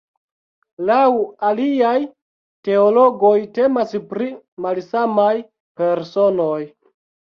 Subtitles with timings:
[0.89, 1.01] Laŭ
[1.49, 1.91] aliaj
[2.71, 4.35] teologoj temas pri
[4.69, 5.33] malsamaj
[5.81, 6.61] personoj.